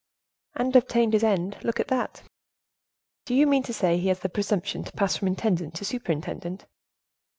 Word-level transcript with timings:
"And 0.55 0.75
obtained 0.75 1.13
his 1.13 1.23
end; 1.23 1.59
look 1.63 1.79
at 1.79 1.89
that." 1.89 2.23
"Do 3.27 3.35
you 3.35 3.45
mean 3.45 3.61
to 3.61 3.71
say 3.71 3.99
he 3.99 4.07
has 4.07 4.21
the 4.21 4.29
presumption 4.29 4.83
to 4.83 4.91
pass 4.93 5.15
from 5.17 5.27
intendant 5.27 5.75
to 5.75 5.85
superintendent?" 5.85 6.65